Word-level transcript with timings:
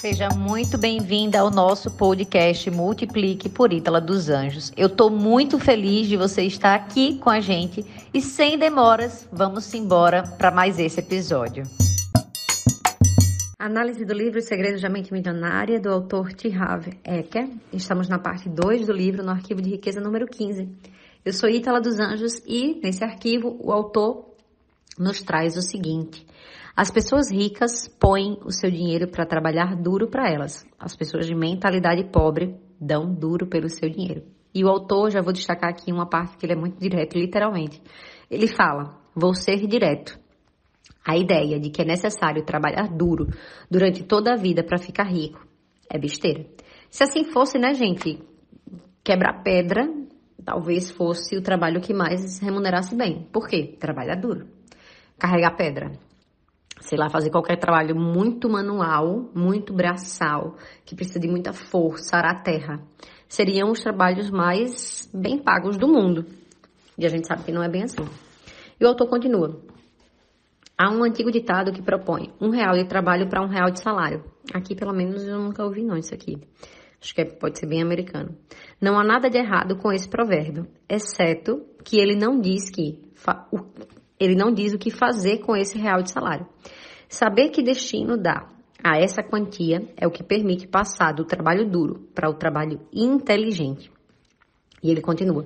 Seja 0.00 0.28
muito 0.28 0.78
bem-vinda 0.78 1.40
ao 1.40 1.50
nosso 1.50 1.90
podcast 1.90 2.70
Multiplique 2.70 3.48
por 3.48 3.72
Ítala 3.72 4.00
dos 4.00 4.28
Anjos. 4.28 4.72
Eu 4.76 4.86
estou 4.86 5.10
muito 5.10 5.58
feliz 5.58 6.06
de 6.06 6.16
você 6.16 6.42
estar 6.42 6.72
aqui 6.76 7.18
com 7.18 7.28
a 7.28 7.40
gente 7.40 7.84
e 8.14 8.22
sem 8.22 8.56
demoras, 8.56 9.28
vamos 9.32 9.74
embora 9.74 10.22
para 10.22 10.52
mais 10.52 10.78
esse 10.78 11.00
episódio. 11.00 11.64
Análise 13.58 14.04
do 14.04 14.14
livro 14.14 14.40
Segredos 14.40 14.80
da 14.80 14.88
Mente 14.88 15.12
Milionária, 15.12 15.80
do 15.80 15.88
autor 15.88 16.32
T. 16.32 16.48
Harv 16.54 16.86
Eker. 17.04 17.48
Estamos 17.72 18.08
na 18.08 18.20
parte 18.20 18.48
2 18.48 18.86
do 18.86 18.92
livro, 18.92 19.24
no 19.24 19.32
arquivo 19.32 19.60
de 19.60 19.70
riqueza 19.70 20.00
número 20.00 20.28
15. 20.28 20.68
Eu 21.24 21.32
sou 21.32 21.48
Ítala 21.48 21.80
dos 21.80 21.98
Anjos 21.98 22.40
e, 22.46 22.80
nesse 22.80 23.02
arquivo, 23.02 23.58
o 23.60 23.72
autor 23.72 24.28
nos 24.96 25.20
traz 25.22 25.56
o 25.56 25.60
seguinte– 25.60 26.24
as 26.78 26.92
pessoas 26.92 27.28
ricas 27.28 27.88
põem 27.98 28.38
o 28.44 28.52
seu 28.52 28.70
dinheiro 28.70 29.08
para 29.08 29.26
trabalhar 29.26 29.74
duro 29.74 30.06
para 30.06 30.30
elas. 30.30 30.64
As 30.78 30.94
pessoas 30.94 31.26
de 31.26 31.34
mentalidade 31.34 32.04
pobre 32.04 32.54
dão 32.80 33.12
duro 33.12 33.48
pelo 33.48 33.68
seu 33.68 33.90
dinheiro. 33.90 34.22
E 34.54 34.64
o 34.64 34.68
autor, 34.68 35.10
já 35.10 35.20
vou 35.20 35.32
destacar 35.32 35.70
aqui 35.70 35.90
uma 35.90 36.08
parte 36.08 36.36
que 36.36 36.46
ele 36.46 36.52
é 36.52 36.56
muito 36.56 36.78
direto, 36.78 37.18
literalmente. 37.18 37.82
Ele 38.30 38.46
fala: 38.46 38.96
vou 39.12 39.34
ser 39.34 39.66
direto. 39.66 40.16
A 41.04 41.16
ideia 41.16 41.58
de 41.58 41.68
que 41.68 41.82
é 41.82 41.84
necessário 41.84 42.44
trabalhar 42.44 42.86
duro 42.86 43.26
durante 43.68 44.04
toda 44.04 44.34
a 44.34 44.36
vida 44.36 44.62
para 44.62 44.78
ficar 44.78 45.08
rico 45.08 45.44
é 45.92 45.98
besteira. 45.98 46.46
Se 46.88 47.02
assim 47.02 47.24
fosse, 47.24 47.58
né, 47.58 47.74
gente? 47.74 48.22
Quebrar 49.02 49.42
pedra 49.42 49.92
talvez 50.44 50.92
fosse 50.92 51.36
o 51.36 51.42
trabalho 51.42 51.80
que 51.80 51.92
mais 51.92 52.38
remunerasse 52.38 52.94
bem. 52.94 53.26
Por 53.32 53.48
quê? 53.48 53.76
Trabalhar 53.80 54.14
duro. 54.14 54.46
Carregar 55.18 55.56
pedra 55.56 56.06
sei 56.80 56.98
lá, 56.98 57.08
fazer 57.08 57.30
qualquer 57.30 57.56
trabalho 57.56 57.96
muito 57.96 58.48
manual, 58.48 59.30
muito 59.34 59.72
braçal, 59.72 60.56
que 60.84 60.94
precisa 60.94 61.20
de 61.20 61.28
muita 61.28 61.52
força, 61.52 62.16
arar 62.16 62.36
a 62.36 62.42
terra, 62.42 62.80
seriam 63.28 63.70
os 63.70 63.80
trabalhos 63.80 64.30
mais 64.30 65.10
bem 65.12 65.38
pagos 65.38 65.76
do 65.76 65.88
mundo. 65.88 66.24
E 66.96 67.06
a 67.06 67.08
gente 67.08 67.26
sabe 67.26 67.44
que 67.44 67.52
não 67.52 67.62
é 67.62 67.68
bem 67.68 67.84
assim. 67.84 68.04
E 68.80 68.84
o 68.84 68.88
autor 68.88 69.08
continua. 69.08 69.60
Há 70.76 70.90
um 70.90 71.02
antigo 71.02 71.30
ditado 71.30 71.72
que 71.72 71.82
propõe 71.82 72.32
um 72.40 72.50
real 72.50 72.74
de 72.74 72.84
trabalho 72.84 73.28
para 73.28 73.42
um 73.42 73.48
real 73.48 73.70
de 73.70 73.80
salário. 73.80 74.24
Aqui, 74.54 74.74
pelo 74.76 74.92
menos, 74.92 75.26
eu 75.26 75.38
nunca 75.38 75.64
ouvi 75.64 75.82
não 75.82 75.96
isso 75.96 76.14
aqui. 76.14 76.38
Acho 77.00 77.14
que 77.14 77.20
é, 77.20 77.24
pode 77.24 77.58
ser 77.58 77.66
bem 77.66 77.82
americano. 77.82 78.36
Não 78.80 78.98
há 78.98 79.04
nada 79.04 79.28
de 79.28 79.38
errado 79.38 79.76
com 79.76 79.92
esse 79.92 80.08
provérbio, 80.08 80.66
exceto 80.88 81.64
que 81.84 82.00
ele 82.00 82.16
não 82.16 82.40
diz 82.40 82.70
que 82.70 83.00
ele 84.18 84.34
não 84.34 84.52
diz 84.52 84.72
o 84.72 84.78
que 84.78 84.90
fazer 84.90 85.38
com 85.38 85.56
esse 85.56 85.78
real 85.78 86.02
de 86.02 86.10
salário. 86.10 86.46
Saber 87.08 87.50
que 87.50 87.62
destino 87.62 88.16
dá 88.16 88.48
a 88.82 88.98
essa 88.98 89.22
quantia 89.22 89.88
é 89.96 90.06
o 90.06 90.10
que 90.10 90.22
permite 90.22 90.66
passar 90.66 91.12
do 91.12 91.24
trabalho 91.24 91.68
duro 91.68 92.08
para 92.14 92.30
o 92.30 92.34
trabalho 92.34 92.80
inteligente. 92.92 93.90
E 94.82 94.90
ele 94.90 95.00
continua: 95.00 95.44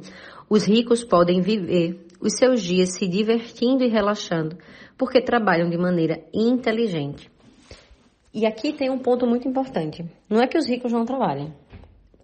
os 0.48 0.64
ricos 0.64 1.04
podem 1.04 1.40
viver 1.40 2.06
os 2.20 2.34
seus 2.36 2.62
dias 2.62 2.94
se 2.94 3.08
divertindo 3.08 3.82
e 3.82 3.88
relaxando 3.88 4.56
porque 4.96 5.20
trabalham 5.20 5.68
de 5.68 5.76
maneira 5.76 6.22
inteligente. 6.32 7.30
E 8.34 8.46
aqui 8.46 8.72
tem 8.72 8.90
um 8.90 8.98
ponto 8.98 9.26
muito 9.26 9.48
importante: 9.48 10.04
não 10.28 10.40
é 10.40 10.46
que 10.46 10.58
os 10.58 10.68
ricos 10.68 10.92
não 10.92 11.04
trabalhem. 11.04 11.52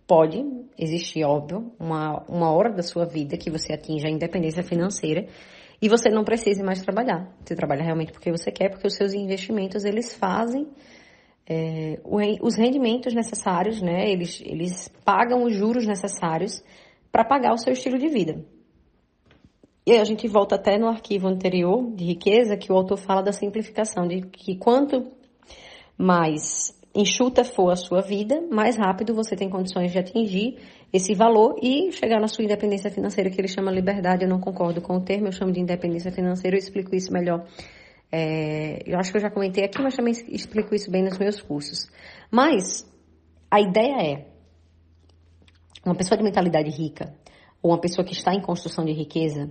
Pode 0.06 0.42
existir, 0.78 1.22
óbvio, 1.24 1.72
uma, 1.78 2.24
uma 2.28 2.50
hora 2.50 2.72
da 2.72 2.82
sua 2.82 3.04
vida 3.04 3.36
que 3.36 3.50
você 3.50 3.74
atinja 3.74 4.08
a 4.08 4.10
independência 4.10 4.62
financeira 4.62 5.26
e 5.80 5.88
você 5.88 6.08
não 6.08 6.24
precise 6.24 6.62
mais 6.62 6.82
trabalhar. 6.82 7.32
Você 7.44 7.54
trabalha 7.54 7.82
realmente 7.82 8.12
porque 8.12 8.30
você 8.30 8.50
quer, 8.50 8.70
porque 8.70 8.86
os 8.86 8.94
seus 8.94 9.14
investimentos 9.14 9.84
eles 9.84 10.14
fazem 10.14 10.66
é, 11.48 11.98
os 12.42 12.56
rendimentos 12.56 13.14
necessários, 13.14 13.80
né? 13.80 14.10
Eles, 14.10 14.42
eles 14.44 14.88
pagam 15.04 15.44
os 15.44 15.54
juros 15.54 15.86
necessários 15.86 16.62
para 17.10 17.24
pagar 17.24 17.52
o 17.52 17.58
seu 17.58 17.72
estilo 17.72 17.98
de 17.98 18.08
vida. 18.08 18.44
E 19.86 19.92
aí 19.92 20.00
a 20.00 20.04
gente 20.04 20.28
volta 20.28 20.56
até 20.56 20.76
no 20.78 20.86
arquivo 20.86 21.26
anterior 21.26 21.90
de 21.94 22.04
riqueza 22.04 22.58
que 22.58 22.70
o 22.70 22.76
autor 22.76 22.98
fala 22.98 23.22
da 23.22 23.32
simplificação, 23.32 24.06
de 24.06 24.20
que 24.20 24.56
quanto 24.56 25.10
mais 25.96 26.78
enxuta 26.94 27.42
for 27.42 27.70
a 27.70 27.76
sua 27.76 28.02
vida, 28.02 28.42
mais 28.50 28.76
rápido 28.76 29.14
você 29.14 29.34
tem 29.34 29.48
condições 29.48 29.90
de 29.90 29.98
atingir 29.98 30.58
esse 30.92 31.14
valor 31.14 31.56
e 31.62 31.92
chegar 31.92 32.20
na 32.20 32.28
sua 32.28 32.44
independência 32.44 32.90
financeira, 32.90 33.30
que 33.30 33.40
ele 33.40 33.48
chama 33.48 33.70
liberdade. 33.70 34.24
Eu 34.24 34.28
não 34.28 34.40
concordo 34.40 34.80
com 34.80 34.96
o 34.96 35.00
termo, 35.00 35.26
eu 35.26 35.32
chamo 35.32 35.52
de 35.52 35.60
independência 35.60 36.10
financeira, 36.10 36.56
eu 36.56 36.58
explico 36.58 36.94
isso 36.94 37.12
melhor. 37.12 37.46
É, 38.10 38.82
eu 38.86 38.98
acho 38.98 39.10
que 39.10 39.18
eu 39.18 39.20
já 39.20 39.30
comentei 39.30 39.64
aqui, 39.64 39.82
mas 39.82 39.94
também 39.94 40.12
explico 40.28 40.74
isso 40.74 40.90
bem 40.90 41.02
nos 41.02 41.18
meus 41.18 41.42
cursos. 41.42 41.90
Mas 42.30 42.90
a 43.50 43.60
ideia 43.60 43.96
é 44.02 44.26
uma 45.84 45.94
pessoa 45.94 46.16
de 46.16 46.24
mentalidade 46.24 46.70
rica, 46.70 47.14
ou 47.62 47.70
uma 47.70 47.80
pessoa 47.80 48.04
que 48.04 48.12
está 48.12 48.34
em 48.34 48.40
construção 48.40 48.84
de 48.84 48.92
riqueza, 48.92 49.50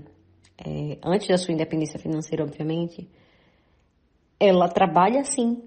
é, 0.57 0.97
antes 1.03 1.27
da 1.27 1.37
sua 1.37 1.53
independência 1.53 1.99
financeira, 1.99 2.43
obviamente, 2.43 3.07
ela 4.39 4.67
trabalha 4.67 5.23
sim. 5.23 5.61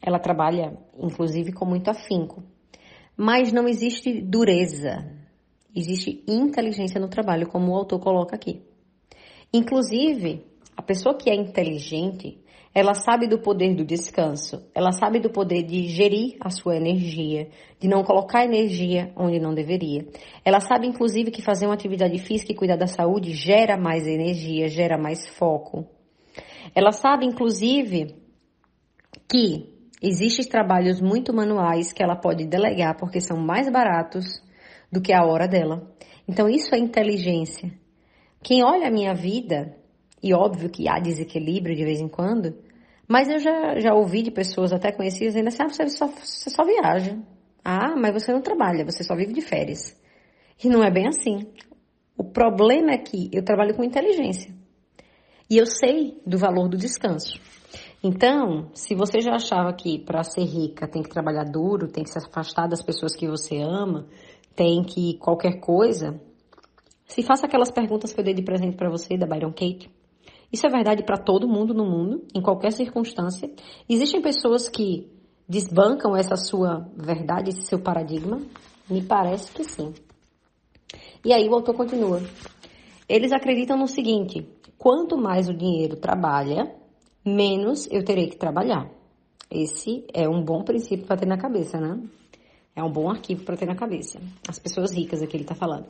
Ela 0.00 0.18
trabalha, 0.18 0.76
inclusive, 0.98 1.52
com 1.52 1.64
muito 1.64 1.88
afinco. 1.88 2.44
Mas 3.16 3.50
não 3.50 3.66
existe 3.66 4.20
dureza, 4.20 5.10
existe 5.76 6.24
inteligência 6.26 7.00
no 7.00 7.08
trabalho, 7.08 7.48
como 7.48 7.72
o 7.72 7.76
autor 7.76 8.00
coloca 8.00 8.34
aqui. 8.34 8.62
Inclusive, 9.52 10.44
a 10.76 10.82
pessoa 10.82 11.16
que 11.16 11.30
é 11.30 11.34
inteligente, 11.34 12.38
ela 12.74 12.94
sabe 12.94 13.26
do 13.26 13.38
poder 13.38 13.74
do 13.74 13.84
descanso, 13.84 14.68
ela 14.74 14.92
sabe 14.92 15.20
do 15.20 15.30
poder 15.30 15.62
de 15.62 15.86
gerir 15.88 16.36
a 16.40 16.50
sua 16.50 16.76
energia, 16.76 17.48
de 17.78 17.88
não 17.88 18.02
colocar 18.02 18.44
energia 18.44 19.12
onde 19.16 19.38
não 19.38 19.54
deveria. 19.54 20.06
Ela 20.44 20.60
sabe, 20.60 20.86
inclusive, 20.86 21.30
que 21.30 21.42
fazer 21.42 21.66
uma 21.66 21.74
atividade 21.74 22.18
física 22.18 22.52
e 22.52 22.56
cuidar 22.56 22.76
da 22.76 22.86
saúde 22.86 23.32
gera 23.32 23.76
mais 23.76 24.06
energia, 24.06 24.68
gera 24.68 24.98
mais 24.98 25.26
foco. 25.26 25.86
Ela 26.74 26.92
sabe, 26.92 27.24
inclusive, 27.24 28.14
que 29.28 29.76
Existem 30.02 30.46
trabalhos 30.46 31.00
muito 31.00 31.32
manuais 31.32 31.90
que 31.90 32.02
ela 32.02 32.14
pode 32.14 32.46
delegar 32.46 32.96
porque 32.98 33.18
são 33.20 33.38
mais 33.38 33.70
baratos 33.70 34.42
do 34.96 35.02
que 35.02 35.12
a 35.12 35.22
hora 35.22 35.46
dela. 35.46 35.94
Então, 36.26 36.48
isso 36.48 36.74
é 36.74 36.78
inteligência. 36.78 37.70
Quem 38.42 38.64
olha 38.64 38.88
a 38.88 38.90
minha 38.90 39.14
vida, 39.14 39.76
e 40.22 40.32
óbvio 40.32 40.70
que 40.70 40.88
há 40.88 40.98
desequilíbrio 40.98 41.76
de 41.76 41.84
vez 41.84 42.00
em 42.00 42.08
quando, 42.08 42.56
mas 43.06 43.28
eu 43.28 43.38
já, 43.38 43.78
já 43.78 43.94
ouvi 43.94 44.22
de 44.22 44.30
pessoas 44.30 44.72
até 44.72 44.90
conhecidas 44.90 45.36
ainda 45.36 45.48
assim, 45.48 45.62
ah, 45.62 45.68
você 45.68 45.88
só, 45.90 46.06
você 46.06 46.48
só 46.48 46.64
viaja. 46.64 47.18
Ah, 47.62 47.94
mas 47.94 48.14
você 48.14 48.32
não 48.32 48.40
trabalha, 48.40 48.86
você 48.86 49.04
só 49.04 49.14
vive 49.14 49.34
de 49.34 49.42
férias. 49.42 49.94
E 50.64 50.68
não 50.68 50.82
é 50.82 50.90
bem 50.90 51.06
assim. 51.06 51.46
O 52.16 52.24
problema 52.24 52.92
é 52.92 52.98
que 52.98 53.28
eu 53.32 53.44
trabalho 53.44 53.76
com 53.76 53.84
inteligência. 53.84 54.54
E 55.50 55.58
eu 55.58 55.66
sei 55.66 56.18
do 56.26 56.38
valor 56.38 56.68
do 56.68 56.78
descanso. 56.78 57.38
Então, 58.02 58.70
se 58.72 58.94
você 58.94 59.20
já 59.20 59.34
achava 59.34 59.72
que 59.72 59.98
para 59.98 60.22
ser 60.22 60.44
rica 60.44 60.88
tem 60.88 61.02
que 61.02 61.10
trabalhar 61.10 61.44
duro, 61.44 61.88
tem 61.88 62.04
que 62.04 62.10
se 62.10 62.18
afastar 62.18 62.68
das 62.68 62.82
pessoas 62.82 63.14
que 63.14 63.26
você 63.26 63.58
ama, 63.58 64.06
tem 64.56 64.82
que 64.82 65.18
qualquer 65.18 65.60
coisa, 65.60 66.18
se 67.06 67.22
faça 67.22 67.46
aquelas 67.46 67.70
perguntas 67.70 68.12
que 68.12 68.20
eu 68.20 68.24
dei 68.24 68.34
de 68.34 68.42
presente 68.42 68.76
para 68.76 68.90
você 68.90 69.16
da 69.16 69.26
Byron 69.26 69.52
Kate. 69.52 69.90
Isso 70.52 70.66
é 70.66 70.70
verdade 70.70 71.04
para 71.04 71.18
todo 71.18 71.48
mundo 71.48 71.74
no 71.74 71.84
mundo, 71.84 72.24
em 72.34 72.40
qualquer 72.40 72.72
circunstância. 72.72 73.50
Existem 73.88 74.22
pessoas 74.22 74.68
que 74.68 75.08
desbancam 75.48 76.16
essa 76.16 76.36
sua 76.36 76.88
verdade, 76.96 77.50
esse 77.50 77.62
seu 77.62 77.78
paradigma? 77.80 78.40
Me 78.88 79.02
parece 79.02 79.52
que 79.52 79.64
sim. 79.64 79.92
E 81.24 81.32
aí 81.32 81.48
o 81.48 81.54
autor 81.54 81.74
continua. 81.74 82.22
Eles 83.08 83.32
acreditam 83.32 83.76
no 83.76 83.86
seguinte: 83.86 84.48
quanto 84.78 85.16
mais 85.16 85.48
o 85.48 85.54
dinheiro 85.54 85.96
trabalha, 85.96 86.74
menos 87.24 87.88
eu 87.90 88.04
terei 88.04 88.28
que 88.28 88.36
trabalhar. 88.36 88.88
Esse 89.50 90.04
é 90.12 90.28
um 90.28 90.42
bom 90.42 90.62
princípio 90.62 91.06
para 91.06 91.16
ter 91.16 91.26
na 91.26 91.36
cabeça, 91.36 91.78
né? 91.78 92.00
É 92.76 92.82
um 92.82 92.92
bom 92.92 93.08
arquivo 93.08 93.42
para 93.42 93.56
ter 93.56 93.64
na 93.64 93.74
cabeça. 93.74 94.20
As 94.46 94.58
pessoas 94.58 94.92
ricas 94.92 95.22
aqui 95.22 95.34
ele 95.34 95.44
está 95.44 95.54
falando. 95.54 95.86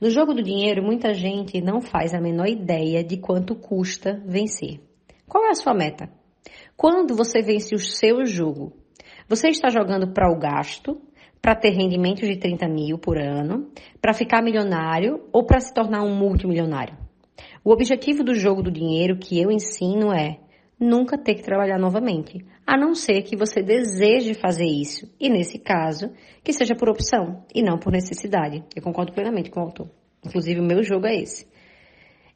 No 0.00 0.08
jogo 0.08 0.32
do 0.32 0.42
dinheiro, 0.42 0.82
muita 0.82 1.12
gente 1.12 1.60
não 1.60 1.82
faz 1.82 2.14
a 2.14 2.20
menor 2.22 2.48
ideia 2.48 3.04
de 3.04 3.18
quanto 3.18 3.54
custa 3.54 4.18
vencer. 4.26 4.80
Qual 5.28 5.44
é 5.44 5.50
a 5.50 5.54
sua 5.54 5.74
meta? 5.74 6.08
Quando 6.74 7.14
você 7.14 7.42
vence 7.42 7.74
o 7.74 7.78
seu 7.78 8.24
jogo, 8.24 8.72
você 9.28 9.48
está 9.48 9.68
jogando 9.68 10.14
para 10.14 10.32
o 10.32 10.38
gasto, 10.38 10.98
para 11.42 11.54
ter 11.54 11.70
rendimento 11.70 12.22
de 12.22 12.36
30 12.38 12.66
mil 12.66 12.96
por 12.96 13.18
ano, 13.18 13.70
para 14.00 14.14
ficar 14.14 14.42
milionário 14.42 15.28
ou 15.34 15.44
para 15.44 15.60
se 15.60 15.74
tornar 15.74 16.02
um 16.02 16.16
multimilionário? 16.16 16.96
O 17.62 17.70
objetivo 17.70 18.24
do 18.24 18.34
jogo 18.34 18.62
do 18.62 18.70
dinheiro 18.70 19.18
que 19.18 19.38
eu 19.38 19.50
ensino 19.50 20.10
é 20.10 20.40
nunca 20.82 21.16
ter 21.16 21.34
que 21.34 21.42
trabalhar 21.42 21.78
novamente, 21.78 22.44
a 22.66 22.76
não 22.76 22.94
ser 22.94 23.22
que 23.22 23.36
você 23.36 23.62
deseje 23.62 24.34
fazer 24.34 24.66
isso, 24.66 25.10
e 25.18 25.30
nesse 25.30 25.58
caso, 25.58 26.10
que 26.42 26.52
seja 26.52 26.74
por 26.74 26.88
opção 26.88 27.44
e 27.54 27.62
não 27.62 27.78
por 27.78 27.92
necessidade. 27.92 28.64
Eu 28.74 28.82
concordo 28.82 29.12
plenamente 29.12 29.50
com 29.50 29.60
o 29.60 29.62
autor. 29.62 29.88
Inclusive, 30.24 30.60
o 30.60 30.64
meu 30.64 30.82
jogo 30.82 31.06
é 31.06 31.16
esse. 31.16 31.46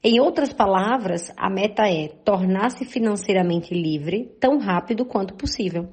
Em 0.03 0.21
outras 0.21 0.53
palavras, 0.53 1.33
a 1.37 1.51
meta 1.51 1.83
é 1.89 2.09
tornar-se 2.25 2.85
financeiramente 2.85 3.75
livre 3.75 4.31
tão 4.39 4.59
rápido 4.59 5.05
quanto 5.05 5.35
possível. 5.35 5.89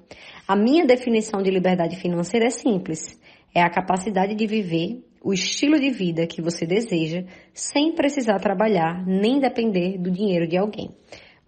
A 0.48 0.56
minha 0.56 0.86
definição 0.86 1.42
de 1.42 1.50
liberdade 1.50 1.96
financeira 1.96 2.46
é 2.46 2.50
simples: 2.50 3.20
é 3.56 3.62
a 3.62 3.70
capacidade 3.70 4.36
de 4.36 4.46
viver 4.46 5.04
o 5.24 5.34
estilo 5.34 5.80
de 5.80 5.90
vida 5.90 6.28
que 6.28 6.42
você 6.42 6.66
deseja 6.66 7.24
sem 7.54 7.96
precisar 7.96 8.40
trabalhar 8.40 9.06
nem 9.08 9.40
depender 9.40 9.98
do 9.98 10.12
dinheiro 10.12 10.48
de 10.48 10.58
alguém. 10.58 10.92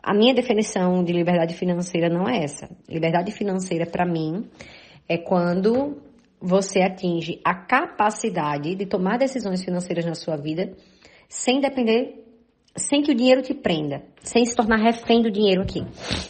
A 0.05 0.13
minha 0.13 0.35
definição 0.35 1.03
de 1.03 1.11
liberdade 1.11 1.55
financeira 1.55 2.09
não 2.09 2.29
é 2.29 2.43
essa. 2.43 2.69
Liberdade 2.87 3.31
financeira, 3.31 3.87
para 3.87 4.05
mim, 4.05 4.47
é 5.09 5.17
quando 5.17 5.97
você 6.39 6.79
atinge 6.81 7.41
a 7.43 7.55
capacidade 7.55 8.75
de 8.75 8.85
tomar 8.85 9.17
decisões 9.17 9.63
financeiras 9.63 10.05
na 10.05 10.13
sua 10.13 10.37
vida 10.37 10.73
sem 11.27 11.59
depender 11.59 12.23
sem 12.77 13.01
que 13.01 13.11
o 13.11 13.15
dinheiro 13.15 13.41
te 13.41 13.55
prenda, 13.55 14.03
sem 14.21 14.45
se 14.45 14.55
tornar 14.55 14.77
refém 14.77 15.23
do 15.23 15.31
dinheiro 15.31 15.63
aqui. 15.63 15.81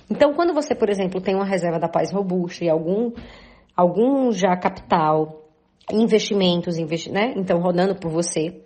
Então, 0.10 0.33
quando 0.33 0.54
você, 0.54 0.74
por 0.74 0.89
exemplo, 0.89 1.19
tem 1.19 1.36
uma 1.36 1.44
reserva 1.44 1.77
da 1.77 1.89
paz 1.89 2.13
robusta 2.13 2.63
e 2.63 2.69
algum, 2.69 3.12
algum 3.75 4.31
já 4.31 4.56
capital, 4.56 5.50
investimentos, 5.92 6.77
investi 6.77 7.12
né? 7.12 7.33
Então, 7.36 7.60
rodando 7.60 7.95
por 7.95 8.10
você, 8.10 8.63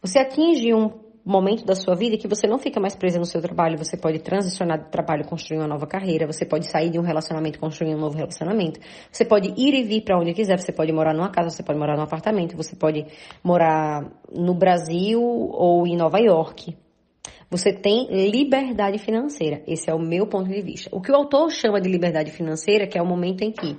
você 0.00 0.20
atinge 0.20 0.72
um 0.72 1.01
momento 1.24 1.64
da 1.64 1.74
sua 1.74 1.94
vida 1.94 2.16
que 2.16 2.26
você 2.26 2.46
não 2.46 2.58
fica 2.58 2.80
mais 2.80 2.96
presa 2.96 3.18
no 3.18 3.24
seu 3.24 3.40
trabalho, 3.40 3.78
você 3.78 3.96
pode 3.96 4.18
transicionar 4.18 4.82
do 4.82 4.90
trabalho, 4.90 5.24
construir 5.24 5.58
uma 5.58 5.68
nova 5.68 5.86
carreira, 5.86 6.26
você 6.26 6.44
pode 6.44 6.66
sair 6.66 6.90
de 6.90 6.98
um 6.98 7.02
relacionamento, 7.02 7.58
construir 7.58 7.94
um 7.94 7.98
novo 7.98 8.16
relacionamento, 8.16 8.80
você 9.10 9.24
pode 9.24 9.54
ir 9.56 9.74
e 9.74 9.84
vir 9.84 10.02
para 10.02 10.18
onde 10.18 10.34
quiser, 10.34 10.58
você 10.58 10.72
pode 10.72 10.92
morar 10.92 11.14
numa 11.14 11.30
casa, 11.30 11.50
você 11.50 11.62
pode 11.62 11.78
morar 11.78 11.96
num 11.96 12.02
apartamento, 12.02 12.56
você 12.56 12.74
pode 12.74 13.06
morar 13.42 14.10
no 14.34 14.54
Brasil 14.54 15.22
ou 15.22 15.86
em 15.86 15.96
Nova 15.96 16.18
York, 16.18 16.76
você 17.48 17.70
tem 17.70 18.30
liberdade 18.30 18.96
financeira. 18.98 19.62
Esse 19.66 19.90
é 19.90 19.94
o 19.94 19.98
meu 19.98 20.26
ponto 20.26 20.48
de 20.48 20.62
vista. 20.62 20.88
O 20.90 21.02
que 21.02 21.12
o 21.12 21.14
autor 21.14 21.50
chama 21.50 21.82
de 21.82 21.88
liberdade 21.88 22.30
financeira, 22.30 22.86
que 22.86 22.96
é 22.96 23.02
o 23.02 23.06
momento 23.06 23.42
em 23.42 23.52
que 23.52 23.76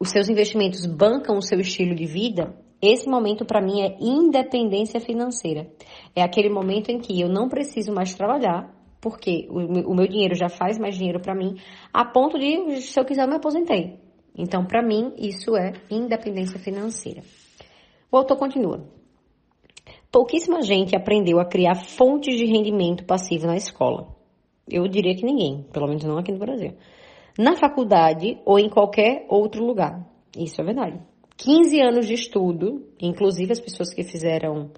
os 0.00 0.10
seus 0.10 0.28
investimentos 0.28 0.84
bancam 0.84 1.38
o 1.38 1.42
seu 1.42 1.60
estilo 1.60 1.94
de 1.94 2.04
vida, 2.04 2.54
esse 2.80 3.08
momento 3.08 3.44
para 3.44 3.60
mim 3.60 3.80
é 3.80 3.96
independência 4.00 5.00
financeira. 5.00 5.66
É 6.14 6.22
aquele 6.22 6.50
momento 6.50 6.90
em 6.90 6.98
que 6.98 7.20
eu 7.20 7.28
não 7.28 7.48
preciso 7.48 7.92
mais 7.92 8.14
trabalhar, 8.14 8.74
porque 9.00 9.46
o 9.50 9.94
meu 9.94 10.06
dinheiro 10.06 10.34
já 10.34 10.48
faz 10.48 10.78
mais 10.78 10.96
dinheiro 10.96 11.20
para 11.20 11.34
mim, 11.34 11.56
a 11.92 12.04
ponto 12.04 12.38
de, 12.38 12.80
se 12.82 12.98
eu 12.98 13.04
quiser, 13.04 13.22
eu 13.24 13.28
me 13.28 13.36
aposentei. 13.36 13.98
Então, 14.36 14.64
para 14.66 14.82
mim, 14.82 15.12
isso 15.16 15.56
é 15.56 15.72
independência 15.90 16.58
financeira. 16.58 17.22
O 18.10 18.16
autor 18.16 18.36
continua. 18.36 18.84
Pouquíssima 20.12 20.62
gente 20.62 20.96
aprendeu 20.96 21.40
a 21.40 21.44
criar 21.44 21.74
fontes 21.74 22.36
de 22.36 22.44
rendimento 22.44 23.04
passivo 23.04 23.46
na 23.46 23.56
escola. 23.56 24.14
Eu 24.68 24.86
diria 24.88 25.14
que 25.14 25.24
ninguém, 25.24 25.64
pelo 25.72 25.86
menos 25.86 26.04
não 26.04 26.18
aqui 26.18 26.32
no 26.32 26.38
Brasil. 26.38 26.74
Na 27.38 27.56
faculdade 27.56 28.38
ou 28.44 28.58
em 28.58 28.68
qualquer 28.68 29.26
outro 29.28 29.64
lugar. 29.64 30.06
Isso 30.36 30.60
é 30.60 30.64
verdade. 30.64 31.00
15 31.36 31.80
anos 31.80 32.06
de 32.06 32.14
estudo, 32.14 32.86
inclusive 33.00 33.52
as 33.52 33.60
pessoas 33.60 33.92
que 33.92 34.02
fizeram 34.02 34.70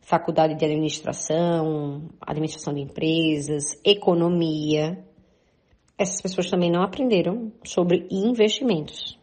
faculdade 0.00 0.56
de 0.56 0.64
administração, 0.64 2.10
administração 2.20 2.74
de 2.74 2.80
empresas, 2.80 3.78
economia, 3.84 4.98
essas 5.96 6.20
pessoas 6.20 6.50
também 6.50 6.70
não 6.70 6.82
aprenderam 6.82 7.52
sobre 7.64 8.06
investimentos. 8.10 9.18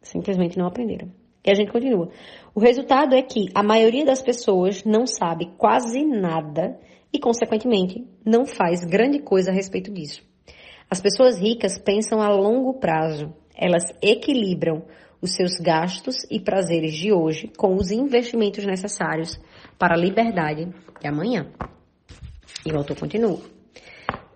Simplesmente 0.00 0.56
não 0.56 0.66
aprenderam. 0.66 1.10
E 1.44 1.50
a 1.50 1.54
gente 1.54 1.72
continua. 1.72 2.08
O 2.54 2.60
resultado 2.60 3.14
é 3.14 3.22
que 3.22 3.48
a 3.54 3.62
maioria 3.62 4.04
das 4.04 4.22
pessoas 4.22 4.84
não 4.84 5.06
sabe 5.06 5.52
quase 5.58 6.04
nada 6.04 6.78
e, 7.12 7.18
consequentemente, 7.18 8.06
não 8.24 8.46
faz 8.46 8.84
grande 8.84 9.18
coisa 9.18 9.50
a 9.50 9.54
respeito 9.54 9.92
disso. 9.92 10.22
As 10.88 11.00
pessoas 11.00 11.38
ricas 11.38 11.78
pensam 11.78 12.20
a 12.20 12.28
longo 12.28 12.74
prazo. 12.74 13.34
Elas 13.54 13.84
equilibram 14.00 14.84
os 15.20 15.32
seus 15.32 15.56
gastos 15.56 16.16
e 16.30 16.40
prazeres 16.40 16.94
de 16.94 17.12
hoje 17.12 17.50
com 17.56 17.74
os 17.74 17.90
investimentos 17.90 18.64
necessários 18.64 19.38
para 19.78 19.94
a 19.94 19.98
liberdade 19.98 20.68
de 21.00 21.08
amanhã. 21.08 21.46
E 22.64 22.72
o 22.72 22.76
autor 22.76 22.98
continua. 22.98 23.40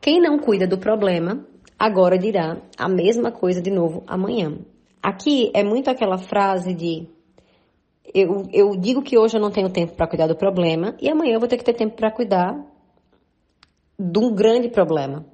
Quem 0.01 0.21
não 0.21 0.39
cuida 0.39 0.67
do 0.67 0.79
problema, 0.79 1.47
agora 1.79 2.19
dirá 2.19 2.57
a 2.79 2.89
mesma 2.89 3.31
coisa 3.31 3.61
de 3.61 3.71
novo 3.71 4.03
amanhã. 4.07 4.59
Aqui 5.03 5.51
é 5.55 5.63
muito 5.63 5.91
aquela 5.91 6.19
frase 6.19 6.75
de 6.75 7.09
eu, 8.13 8.49
eu 8.53 8.77
digo 8.77 9.03
que 9.03 9.17
hoje 9.17 9.37
eu 9.37 9.41
não 9.41 9.51
tenho 9.51 9.71
tempo 9.71 9.95
para 9.95 10.07
cuidar 10.07 10.27
do 10.27 10.37
problema 10.37 10.97
e 11.01 11.09
amanhã 11.09 11.35
eu 11.35 11.41
vou 11.41 11.49
ter 11.49 11.57
que 11.57 11.65
ter 11.65 11.75
tempo 11.75 11.97
para 11.97 12.11
cuidar 12.11 12.59
de 13.99 14.19
um 14.19 14.35
grande 14.35 14.69
problema, 14.69 15.25